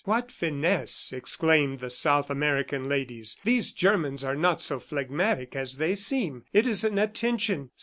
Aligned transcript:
"What 0.03 0.31
finesse!" 0.31 1.13
exclaimed 1.13 1.77
the 1.79 1.91
South 1.91 2.31
American 2.31 2.89
ladies. 2.89 3.37
"These 3.43 3.71
Germans 3.71 4.23
are 4.23 4.35
not 4.35 4.59
so 4.59 4.79
phlegmatic 4.79 5.55
as 5.55 5.77
they 5.77 5.93
seem. 5.93 6.43
It 6.53 6.65
is 6.65 6.83
an 6.83 6.97
attention 6.97 7.69